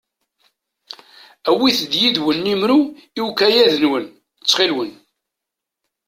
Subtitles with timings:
[1.49, 2.79] Awit-d yid-wen imru
[3.19, 4.05] i ukayad-nwen,
[4.37, 4.91] ttxil-wen.